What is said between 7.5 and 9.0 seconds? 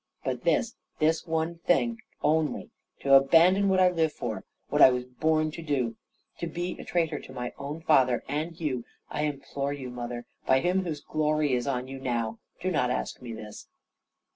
own father and you